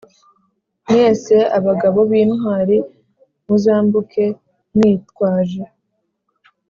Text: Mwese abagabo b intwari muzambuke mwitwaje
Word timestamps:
Mwese 0.85 1.35
abagabo 1.57 1.99
b 2.09 2.11
intwari 2.21 2.77
muzambuke 3.45 4.25
mwitwaje 4.75 5.63